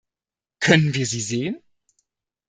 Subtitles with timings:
[0.61, 1.61] Können wir sie sehen?